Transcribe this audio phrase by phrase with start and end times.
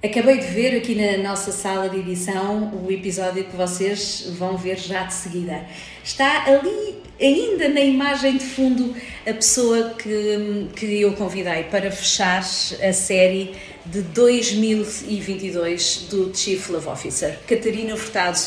[0.00, 4.78] Acabei de ver aqui na nossa sala de edição o episódio que vocês vão ver
[4.78, 5.66] já de seguida.
[6.04, 8.94] Está ali, ainda na imagem de fundo,
[9.26, 16.86] a pessoa que, que eu convidei para fechar a série de 2022 do Chief Love
[16.86, 18.38] Officer, Catarina Furtado,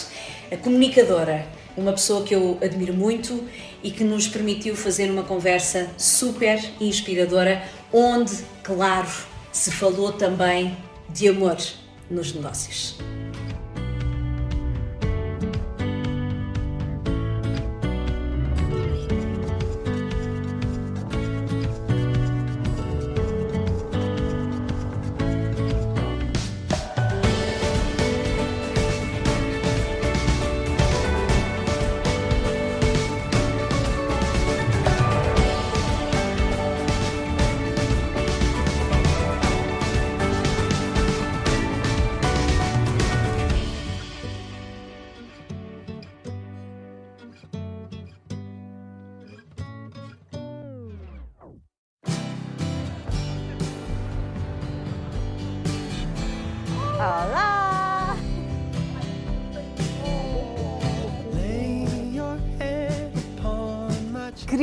[0.50, 1.46] a comunicadora,
[1.76, 3.44] uma pessoa que eu admiro muito
[3.84, 7.62] e que nos permitiu fazer uma conversa super inspiradora,
[7.92, 9.10] onde, claro,
[9.52, 10.78] se falou também
[11.14, 11.58] de amor
[12.10, 12.98] nos negócios.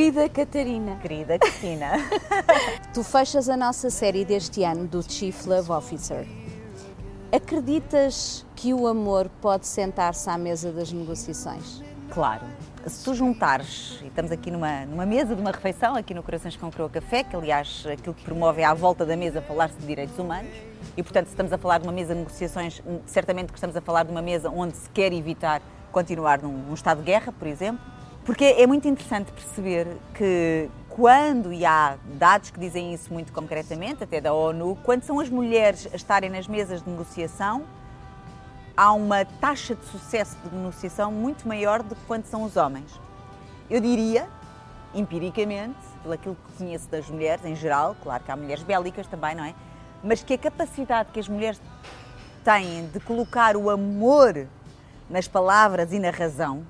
[0.09, 1.91] Querida Catarina, Querida Cristina,
[2.95, 6.25] tu fechas a nossa série deste ano do Chief Love Officer.
[7.31, 11.83] Acreditas que o amor pode sentar-se à mesa das negociações?
[12.09, 12.41] claro,
[12.87, 16.57] se tu juntares, e estamos aqui numa, numa mesa de uma refeição, aqui no Corações
[16.57, 19.85] com Croa Café, que aliás aquilo que promove é à volta da mesa falar-se de
[19.85, 20.51] direitos humanos,
[20.97, 23.81] e portanto se estamos a falar de uma mesa de negociações, certamente que estamos a
[23.81, 27.47] falar de uma mesa onde se quer evitar continuar num, num estado de guerra, por
[27.47, 27.98] exemplo,
[28.29, 34.03] porque é muito interessante perceber que quando, e há dados que dizem isso muito concretamente,
[34.03, 37.63] até da ONU, quando são as mulheres a estarem nas mesas de negociação,
[38.77, 43.01] há uma taxa de sucesso de negociação muito maior do que quando são os homens.
[43.67, 44.27] Eu diria,
[44.93, 49.33] empiricamente, pelo aquilo que conheço das mulheres em geral, claro que há mulheres bélicas também,
[49.33, 49.55] não é?
[50.03, 51.59] Mas que a capacidade que as mulheres
[52.43, 54.45] têm de colocar o amor
[55.09, 56.63] nas palavras e na razão,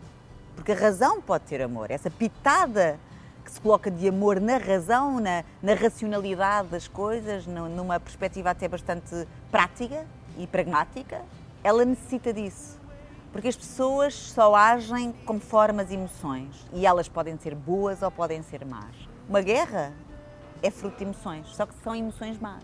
[0.60, 3.00] porque a razão pode ter amor, essa pitada
[3.46, 8.68] que se coloca de amor na razão, na, na racionalidade das coisas, numa perspectiva até
[8.68, 10.06] bastante prática
[10.38, 11.22] e pragmática,
[11.64, 12.78] ela necessita disso.
[13.32, 18.44] Porque as pessoas só agem conforme as emoções e elas podem ser boas ou podem
[18.44, 18.94] ser más.
[19.30, 19.94] Uma guerra
[20.62, 22.64] é fruto de emoções, só que são emoções más.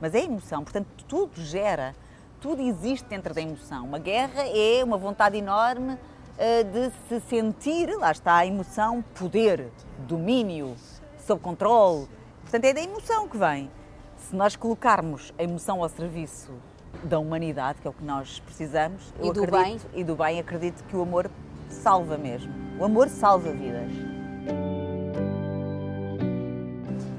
[0.00, 1.92] Mas é emoção, portanto, tudo gera,
[2.40, 3.84] tudo existe dentro da emoção.
[3.84, 5.98] Uma guerra é uma vontade enorme
[6.38, 9.70] de se sentir, lá está a emoção, poder,
[10.06, 10.74] domínio,
[11.26, 12.08] sob controle.
[12.42, 13.70] Portanto, é da emoção que vem.
[14.16, 16.52] Se nós colocarmos a emoção ao serviço
[17.04, 20.40] da humanidade, que é o que nós precisamos, E eu do acredito, e do bem,
[20.40, 21.30] acredito que o amor
[21.68, 22.52] salva mesmo.
[22.78, 23.90] O amor salva vidas.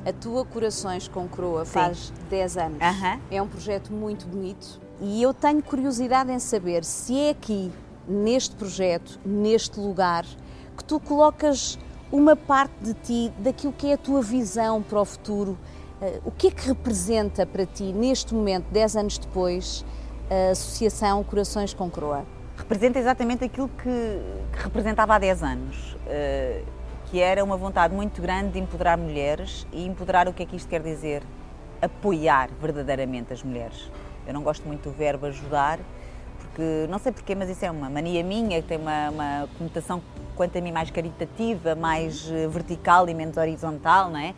[0.03, 2.77] A tua Corações com Croa faz 10 anos.
[3.29, 7.71] É um projeto muito bonito e eu tenho curiosidade em saber se é aqui,
[8.07, 10.25] neste projeto, neste lugar,
[10.77, 11.77] que tu colocas
[12.11, 15.57] uma parte de ti, daquilo que é a tua visão para o futuro.
[16.01, 19.85] Eh, O que é que representa para ti, neste momento, 10 anos depois,
[20.29, 22.25] a Associação Corações com Croa?
[22.57, 23.83] representa exatamente aquilo que,
[24.53, 26.63] que representava há 10 anos, eh,
[27.05, 30.55] que era uma vontade muito grande de empoderar mulheres e empoderar o que é que
[30.55, 31.23] isto quer dizer?
[31.81, 33.89] Apoiar verdadeiramente as mulheres.
[34.27, 35.79] Eu não gosto muito do verbo ajudar,
[36.41, 40.01] porque não sei porquê, mas isso é uma mania minha, tem uma, uma conotação,
[40.35, 44.33] quanto a mim, mais caritativa, mais eh, vertical e menos horizontal, não é?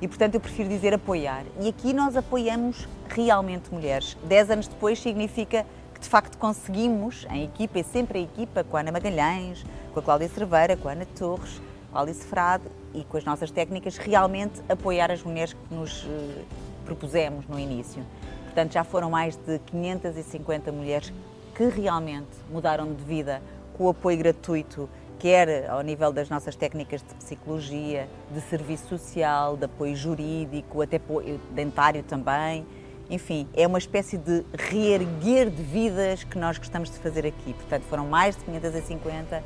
[0.00, 1.44] E portanto eu prefiro dizer apoiar.
[1.60, 4.16] E aqui nós apoiamos realmente mulheres.
[4.24, 5.64] Dez anos depois significa
[5.94, 10.00] que de facto conseguimos, em equipa, e sempre em equipa, com a Ana Magalhães, com
[10.00, 11.60] a Cláudia Cerveira, com a Ana Torres,
[11.90, 16.04] com a Alice Frade e com as nossas técnicas, realmente apoiar as mulheres que nos
[16.04, 16.42] eh,
[16.84, 18.04] propusemos no início.
[18.44, 21.12] Portanto, já foram mais de 550 mulheres
[21.54, 23.40] que realmente mudaram de vida
[23.76, 29.56] com o apoio gratuito, quer ao nível das nossas técnicas de psicologia, de serviço social,
[29.56, 32.66] de apoio jurídico, até apoio dentário também.
[33.08, 37.52] Enfim, é uma espécie de reerguer de vidas que nós gostamos de fazer aqui.
[37.52, 39.42] Portanto, foram mais de 550,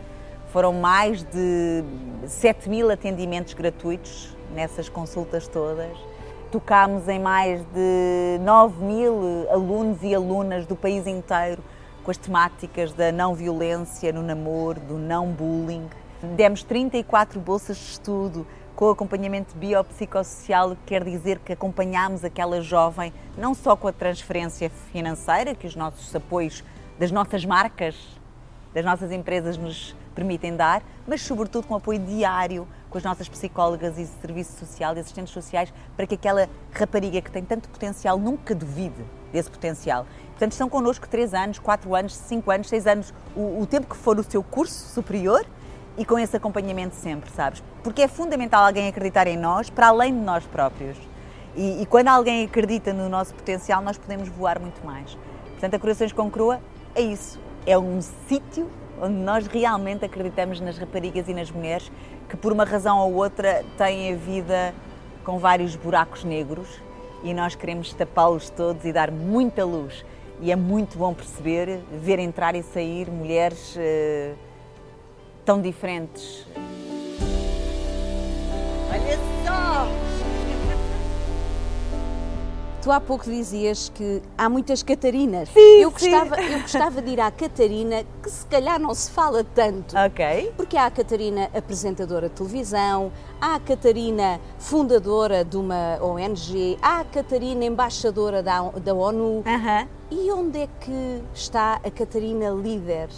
[0.52, 1.84] foram mais de
[2.26, 5.96] 7 mil atendimentos gratuitos nessas consultas todas.
[6.50, 11.62] Tocámos em mais de 9 mil alunos e alunas do país inteiro
[12.08, 15.87] com as temáticas da não violência no namoro, do não bullying.
[16.38, 23.12] Demos 34 bolsas de estudo com acompanhamento biopsicossocial, que quer dizer que acompanhamos aquela jovem
[23.37, 26.64] não só com a transferência financeira, que os nossos apoios
[26.99, 27.94] das nossas marcas,
[28.72, 33.99] das nossas empresas nos permitem dar, mas sobretudo com apoio diário com as nossas psicólogas
[33.99, 38.55] e serviço social e assistentes sociais para que aquela rapariga que tem tanto potencial nunca
[38.55, 40.07] duvide desse potencial.
[40.31, 43.97] Portanto, estão connosco 3 anos, 4 anos, 5 anos, 6 anos, o, o tempo que
[43.97, 45.45] for o seu curso superior
[45.97, 47.63] e com esse acompanhamento sempre, sabes?
[47.83, 50.97] Porque é fundamental alguém acreditar em nós para além de nós próprios.
[51.57, 55.19] E, e, quando alguém acredita no nosso potencial, nós podemos voar muito mais.
[55.51, 56.61] Portanto, a Corações com Crua
[56.95, 57.41] é isso.
[57.67, 58.71] É um sítio
[59.01, 61.91] onde nós realmente acreditamos nas raparigas e nas mulheres
[62.29, 64.73] que, por uma razão ou outra, têm a vida
[65.25, 66.69] com vários buracos negros
[67.23, 70.05] e nós queremos tapá-los todos e dar muita luz.
[70.41, 74.37] E é muito bom perceber, ver entrar e sair mulheres uh,
[75.44, 76.47] tão diferentes.
[82.81, 85.49] Tu há pouco dizias que há muitas Catarinas.
[85.49, 86.53] Sim, eu, gostava, sim.
[86.53, 89.97] eu gostava de ir à Catarina, que se calhar não se fala tanto.
[89.99, 90.53] Ok.
[90.57, 93.11] Porque há a Catarina apresentadora de televisão,
[93.41, 99.43] há a Catarina fundadora de uma ONG, há a Catarina embaixadora da, da ONU.
[99.45, 99.89] Uhum.
[100.11, 103.09] E onde é que está a Catarina líder?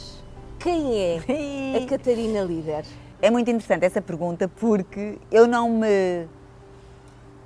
[0.58, 2.86] Quem é a Catarina líder?
[3.20, 6.26] É muito interessante essa pergunta porque eu não me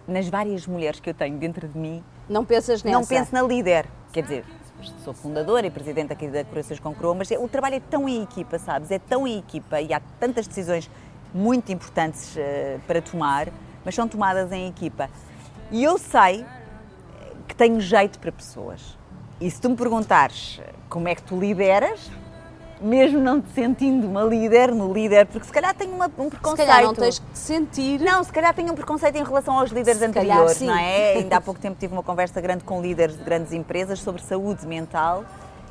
[0.06, 2.03] nas várias mulheres que eu tenho dentro de mim.
[2.29, 2.99] Não pensas nessa?
[2.99, 3.87] Não penso na líder.
[4.12, 4.45] Quer dizer,
[5.05, 8.09] sou fundadora e presidente aqui da Corações com Croa, mas é, o trabalho é tão
[8.09, 8.91] em equipa, sabes?
[8.91, 10.91] É tão em equipa e há tantas decisões
[11.33, 13.49] muito importantes uh, para tomar,
[13.85, 15.11] mas são tomadas em equipa.
[15.71, 16.45] E eu sei
[17.49, 18.97] que tenho jeito para pessoas.
[19.41, 22.11] E se tu me perguntares como é que tu lideras,
[22.81, 26.67] mesmo não te sentindo uma líder no líder, porque se calhar tem uma, um preconceito.
[26.67, 28.00] Se calhar não tens que te sentir.
[28.00, 31.12] Não, se calhar tem um preconceito em relação aos líderes se anteriores, calhar, não é?
[31.19, 34.67] Ainda há pouco tempo tive uma conversa grande com líderes de grandes empresas sobre saúde
[34.67, 35.25] mental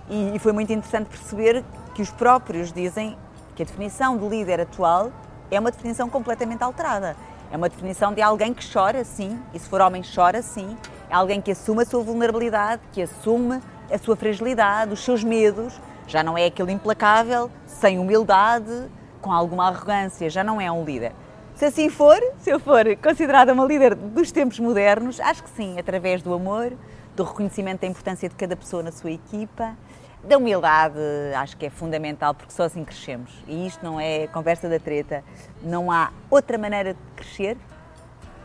[0.09, 1.63] e, e foi muito interessante perceber
[1.93, 3.17] que os próprios dizem
[3.55, 5.11] que a definição de líder atual
[5.51, 7.15] é uma definição completamente alterada.
[7.51, 10.75] É uma definição de alguém que chora, sim, e se for homem, chora, sim.
[11.09, 13.61] É alguém que assume a sua vulnerabilidade, que assume
[13.91, 18.89] a sua fragilidade, os seus medos, já não é aquele implacável, sem humildade,
[19.21, 21.13] com alguma arrogância, já não é um líder.
[21.55, 25.79] Se assim for, se eu for considerada uma líder dos tempos modernos, acho que sim,
[25.79, 26.73] através do amor,
[27.15, 29.77] do reconhecimento da importância de cada pessoa na sua equipa,
[30.23, 30.97] da humildade,
[31.35, 33.31] acho que é fundamental, porque só assim crescemos.
[33.47, 35.23] E isto não é conversa da treta,
[35.61, 37.57] não há outra maneira de crescer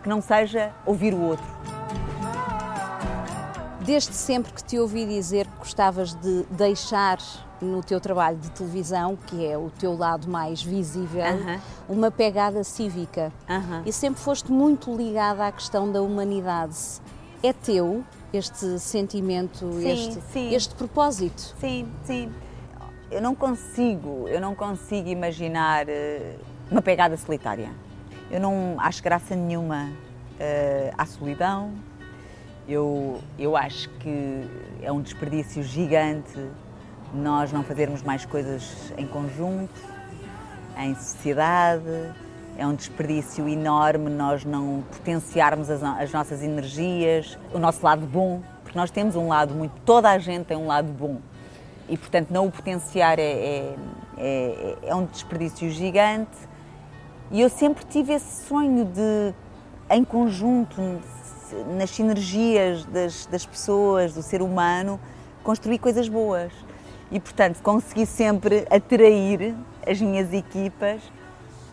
[0.02, 1.46] que não seja ouvir o outro.
[3.81, 7.19] Desde sempre que te ouvi dizer que gostavas de deixar
[7.60, 11.60] no teu trabalho de televisão, que é o teu lado mais visível, uh -huh.
[11.88, 13.32] uma pegada cívica.
[13.49, 13.82] Uh -huh.
[13.87, 16.76] E sempre foste muito ligada à questão da humanidade.
[17.43, 20.55] É teu este sentimento, sim, este, sim.
[20.55, 21.55] este propósito?
[21.58, 22.31] Sim, sim.
[23.10, 26.38] Eu não consigo, eu não consigo imaginar uh,
[26.70, 27.70] uma pegada solitária.
[28.31, 31.72] Eu não acho graça nenhuma uh, à solidão.
[32.69, 34.43] Eu, eu acho que
[34.82, 36.38] é um desperdício gigante
[37.12, 39.72] nós não fazermos mais coisas em conjunto,
[40.76, 42.12] em sociedade.
[42.56, 48.43] É um desperdício enorme nós não potenciarmos as, as, nossas energias, o nosso lado bom,
[48.64, 49.72] porque nós temos um lado muito.
[49.84, 51.19] toda a gente tem um lado bom.
[51.88, 53.76] E, portanto, não o potenciar é, é,
[54.18, 56.37] é, é um desperdício gigante.
[57.30, 59.33] E eu sempre tive esse sonho de,
[59.88, 61.00] em conjunto,
[61.78, 65.00] nas sinergias das, das pessoas, do ser humano,
[65.44, 66.52] construir coisas boas
[67.11, 69.55] e, portanto, consegui sempre atrair
[69.87, 71.00] as minhas equipas,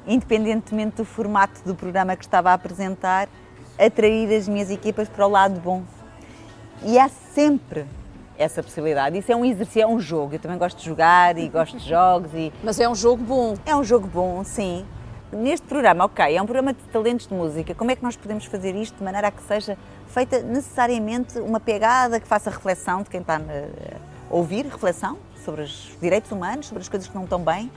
[0.07, 3.27] independentemente do formato do programa que estava a apresentar,
[3.77, 5.83] atrair as minhas equipas para o lado bom.
[6.83, 7.85] E há sempre
[8.37, 9.17] essa possibilidade.
[9.17, 10.35] Isso é um exercício, é um jogo.
[10.35, 12.31] Eu também gosto de jogar e gosto de jogos.
[12.33, 12.51] E...
[12.63, 13.55] Mas é um jogo bom.
[13.65, 14.85] É um jogo bom, sim.
[15.31, 17.73] Neste programa, ok, é um programa de talentos de música.
[17.73, 19.77] Como é que nós podemos fazer isto de maneira a que seja
[20.07, 23.41] feita necessariamente uma pegada que faça reflexão de quem está
[24.29, 27.71] ouvir reflexão sobre os direitos humanos, sobre as coisas que não estão bem.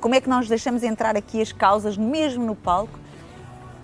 [0.00, 2.98] Como é que nós deixamos entrar aqui as causas, mesmo no palco,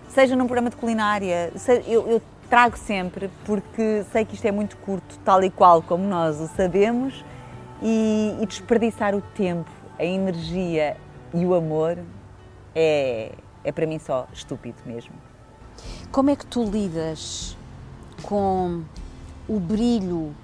[0.08, 1.52] seja num programa de culinária,
[1.86, 6.04] eu, eu trago sempre, porque sei que isto é muito curto, tal e qual como
[6.04, 7.24] nós o sabemos,
[7.80, 10.96] e, e desperdiçar o tempo, a energia
[11.34, 11.98] e o amor
[12.74, 13.32] é,
[13.64, 15.14] é para mim só estúpido mesmo.
[16.10, 17.56] Como é que tu lidas
[18.22, 18.82] com
[19.48, 20.34] o brilho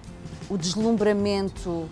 [0.50, 1.88] o deslumbramento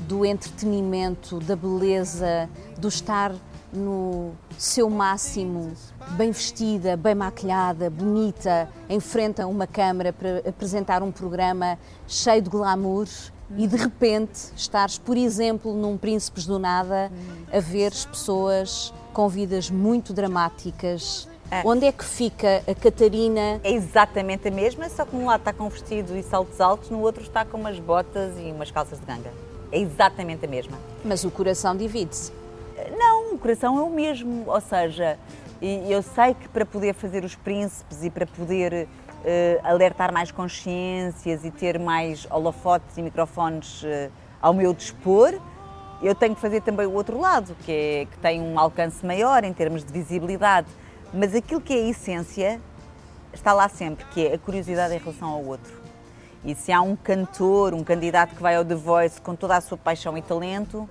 [0.00, 2.48] do entretenimento, da beleza,
[2.78, 3.32] do estar
[3.72, 5.72] no seu máximo,
[6.10, 13.08] bem vestida, bem maquilhada, bonita, enfrenta uma câmara para apresentar um programa cheio de glamour
[13.56, 17.10] e de repente estares, por exemplo, num Príncipes do Nada,
[17.52, 21.28] a ver pessoas com vidas muito dramáticas.
[21.50, 21.62] É.
[21.64, 23.60] Onde é que fica a Catarina?
[23.62, 26.90] É exatamente a mesma, só que num lado está com um vestido e saltos altos,
[26.90, 29.53] no outro está com umas botas e umas calças de ganga.
[29.74, 30.78] É exatamente a mesma.
[31.04, 32.32] Mas o coração divide-se.
[32.96, 34.44] Não, o coração é o mesmo.
[34.46, 35.18] Ou seja,
[35.60, 38.86] eu sei que para poder fazer os príncipes e para poder uh,
[39.64, 45.34] alertar mais consciências e ter mais holofotes e microfones uh, ao meu dispor,
[46.00, 49.42] eu tenho que fazer também o outro lado, que, é, que tem um alcance maior
[49.42, 50.68] em termos de visibilidade.
[51.12, 52.60] Mas aquilo que é a essência
[53.32, 55.83] está lá sempre, que é a curiosidade em relação ao outro.
[56.44, 59.60] E se há um cantor, um candidato que vai ao The Voice com toda a
[59.62, 60.88] sua paixão e talento,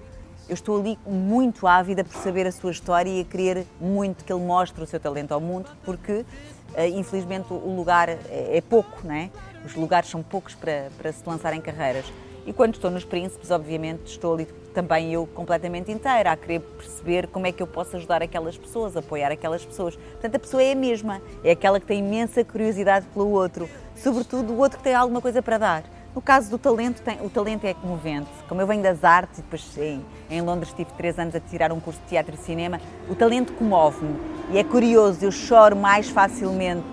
[0.49, 4.33] eu estou ali muito ávida por saber a sua história e a querer muito que
[4.33, 6.25] ele mostre o seu talento ao mundo, porque
[6.73, 9.29] eh, infelizmente o lugar é, é pouco, não é?
[9.63, 12.05] Os lugares são poucos para, para se lançar em carreiras.
[12.45, 17.27] E quando estou nos Príncipes, obviamente, estou ali também eu completamente inteira, a querer perceber
[17.27, 19.95] como é que eu posso ajudar aquelas pessoas, apoiar aquelas pessoas.
[19.95, 24.51] Portanto, a pessoa é a mesma, é aquela que tem imensa curiosidade pelo outro, sobretudo
[24.51, 25.83] o outro que tem alguma coisa para dar.
[26.13, 28.29] No caso do talento, tem, o talento é comovente.
[28.47, 31.71] Como eu venho das artes e depois em, em Londres tive três anos a tirar
[31.71, 34.15] um curso de teatro e cinema, o talento comove-me.
[34.51, 36.83] E é curioso, eu choro mais facilmente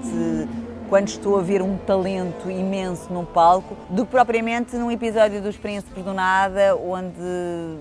[0.90, 5.56] quando estou a ver um talento imenso num palco do que propriamente num episódio dos
[5.56, 7.14] Príncipes do Nada, onde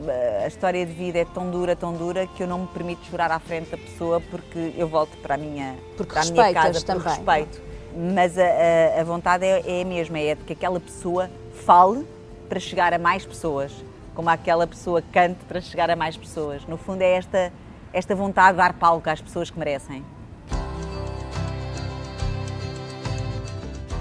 [0.07, 3.03] eh, a história de vida é tão dura, tão dura, que eu não me permito
[3.09, 6.53] chorar à frente da pessoa porque eu volto para a minha, porque para a minha
[6.53, 7.07] casa por também.
[7.07, 11.27] respeito mas a, a, a vontade é, é, a mesma, é de que aquela pessoa
[11.65, 12.05] fale
[12.47, 13.73] para chegar a mais pessoas,
[14.13, 16.63] como aquela pessoa cante para chegar a mais pessoas.
[16.67, 17.51] No fundo é esta,
[17.91, 20.05] esta vontade de dar palco às pessoas que merecem.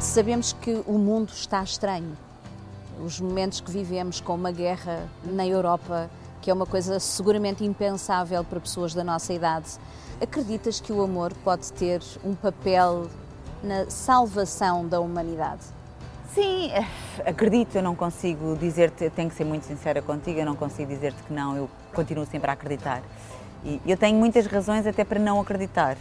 [0.09, 2.17] Sabemos que o mundo está estranho.
[3.05, 6.09] Os momentos que vivemos com uma guerra na Europa,
[6.41, 9.67] que é uma coisa seguramente impensável para pessoas da nossa idade.
[10.19, 13.07] Acreditas que o amor pode ter um papel
[13.63, 15.61] na salvação da humanidade?
[16.35, 16.87] Sim, eh,
[17.27, 21.23] acredito, eu não consigo dizer-te, tenho que ser muito sincera contigo, eu não consigo dizer-te
[21.23, 23.03] que não, eu continuo sempre a acreditar.
[23.63, 25.99] E eu tenho muitas razões até para não acreditar,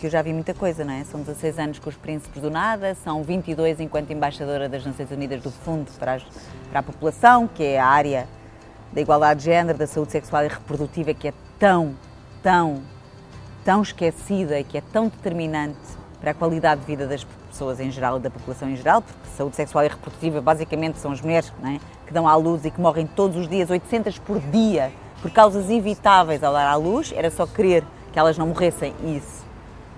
[0.00, 1.04] porque eu já vi muita coisa, não é?
[1.04, 5.42] São 16 anos com os Príncipes do Nada, são 22 enquanto embaixadora das Nações Unidas
[5.42, 6.22] do Fundo para, as,
[6.70, 8.26] para a População, que é a área
[8.94, 11.94] da igualdade de género, da saúde sexual e reprodutiva, que é tão,
[12.42, 12.80] tão,
[13.62, 15.76] tão esquecida e que é tão determinante
[16.18, 19.28] para a qualidade de vida das pessoas em geral e da população em geral, porque
[19.36, 21.78] saúde sexual e reprodutiva basicamente são as mulheres é?
[22.06, 24.90] que dão à luz e que morrem todos os dias, 800 por dia,
[25.20, 29.18] por causas evitáveis ao dar à luz, era só querer que elas não morressem e
[29.18, 29.49] isso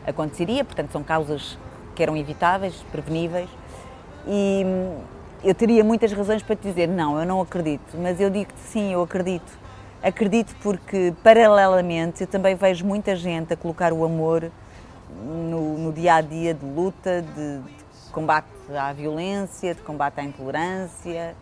[0.06, 1.58] aconteceria, portanto são causas
[1.94, 3.48] que eram evitáveis, preveníveis,
[4.26, 4.98] e hum,
[5.44, 8.92] eu teria muitas razões para te dizer não, eu não acredito, mas eu digo-te sim,
[8.92, 9.60] eu acredito.
[10.02, 14.50] Acredito porque, paralelamente, eu também vejo muita gente a colocar o amor
[15.24, 20.24] no, no dia a dia de luta, de, de, combate à violência, de combate à
[20.24, 21.36] intolerância.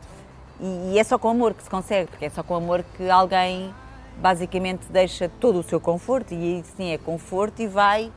[0.60, 3.08] E, e é só com amor que se consegue, porque é só com amor que
[3.08, 3.74] alguém
[4.18, 8.12] basicamente deixa todo o seu conforto, e aí sim é conforto, e vai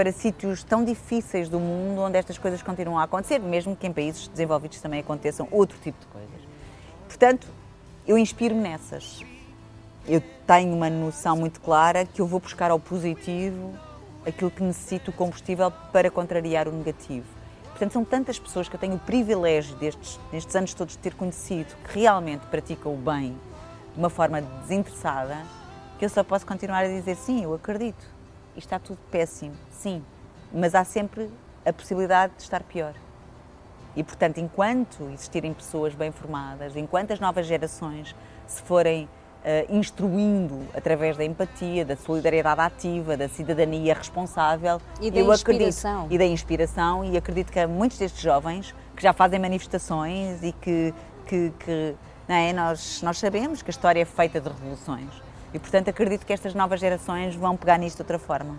[0.00, 3.92] para sítios tão difíceis do mundo onde estas coisas continuam a acontecer, mesmo que em
[3.92, 6.40] países desenvolvidos também aconteçam outro tipo de coisas.
[7.06, 7.46] Portanto,
[8.08, 9.22] eu inspiro-me nessas.
[10.08, 13.74] Eu tenho uma noção muito clara que eu vou buscar ao positivo
[14.26, 17.26] aquilo que necessita o combustível para contrariar o negativo.
[17.68, 21.12] Portanto, são tantas pessoas que eu tenho o privilégio destes, nestes anos todos de ter
[21.12, 23.36] conhecido que realmente praticam o bem
[23.92, 25.36] de uma forma desinteressada,
[25.98, 28.19] que eu só posso continuar a dizer sim, eu acredito.
[28.56, 30.04] Isto está tudo péssimo, sim,
[30.52, 31.30] mas há sempre
[31.64, 32.94] a possibilidade de estar pior.
[33.96, 38.14] E, portanto, enquanto existirem pessoas bem formadas, enquanto as novas gerações
[38.46, 44.80] se forem uh, instruindo através da empatia, da solidariedade ativa, da cidadania responsável.
[45.00, 46.04] E da eu inspiração.
[46.04, 47.04] Acredito, e da inspiração.
[47.04, 50.94] E acredito que há muitos destes jovens que já fazem manifestações e que,
[51.26, 51.94] que, que
[52.28, 52.52] não é?
[52.52, 55.10] nós, nós sabemos que a história é feita de revoluções.
[55.52, 58.56] E, portanto, acredito que estas novas gerações vão pegar nisto de outra forma.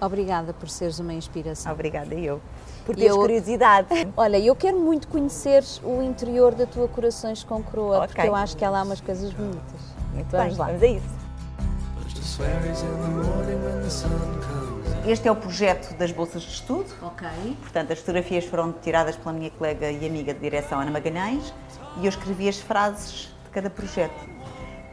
[0.00, 1.72] Obrigada por seres uma inspiração.
[1.72, 2.40] Obrigada, eu.
[2.86, 3.16] Por teres eu...
[3.18, 3.88] curiosidade.
[4.16, 8.08] Olha, eu quero muito conhecer o interior da tua Corações com Coroa, okay.
[8.08, 9.80] porque eu acho que ela há umas coisas bonitas.
[10.14, 10.66] Muito vamos bem, lá.
[10.66, 11.20] vamos a isso.
[15.06, 16.86] Este é o projeto das bolsas de estudo.
[17.02, 17.28] Ok.
[17.60, 21.52] Portanto, as fotografias foram tiradas pela minha colega e amiga de direção Ana Magalhães
[21.98, 24.39] e eu escrevi as frases de cada projeto.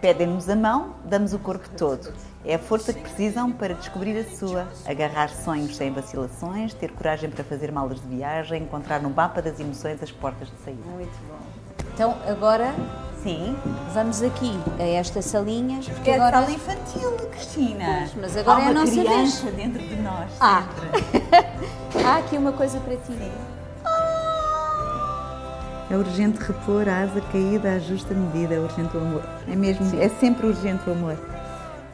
[0.01, 2.13] Pedem-nos a mão, damos o corpo todo.
[2.45, 7.29] É a força que precisam para descobrir a sua, agarrar sonhos sem vacilações, ter coragem
[7.29, 10.83] para fazer malas de viagem, encontrar no mapa das emoções as portas de saída.
[10.85, 11.39] Muito bom.
[11.93, 12.75] Então, agora
[13.23, 13.57] Sim.
[13.91, 15.79] vamos aqui a esta salinha.
[15.81, 16.45] Porque é a agora...
[16.45, 17.85] sala infantil, Cristina.
[17.99, 19.55] Pois, mas agora Há é a nossa criança vez.
[19.55, 20.31] dentro de nós.
[20.39, 20.63] Ah.
[22.05, 23.13] Há aqui uma coisa para ti.
[25.89, 29.23] É urgente repor a asa caída à justa medida, é urgente o amor.
[29.47, 31.17] É mesmo, é sempre urgente o amor.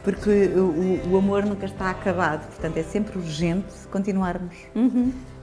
[0.02, 0.60] Porque o,
[1.08, 4.54] o- o amor nunca está acabado, portanto é sempre urgente continuarmos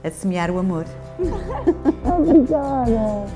[0.04, 0.84] a semear o amor.
[2.04, 3.26] Obrigada.